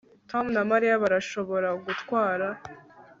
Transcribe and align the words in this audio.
Tom 0.29 0.45
na 0.55 0.63
Mariya 0.71 1.01
barashobora 1.03 1.69
gutwara 1.85 2.47